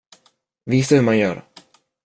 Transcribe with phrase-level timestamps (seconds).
[0.65, 1.47] Visa hur man gör.